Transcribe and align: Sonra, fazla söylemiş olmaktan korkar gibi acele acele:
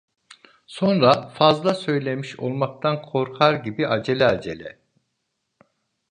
Sonra, 0.67 1.29
fazla 1.29 1.73
söylemiş 1.73 2.39
olmaktan 2.39 3.01
korkar 3.01 3.53
gibi 3.53 3.87
acele 3.87 4.25
acele: 4.25 4.79